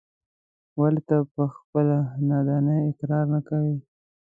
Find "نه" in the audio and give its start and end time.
3.33-3.39